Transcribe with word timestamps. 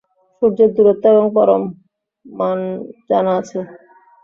সূর্যের 0.35 0.69
দূরত্ব 0.75 1.03
এবং 1.11 1.25
পরম 1.35 1.63
মান 2.25 2.59
জানা 3.09 3.31
আছে। 3.39 3.59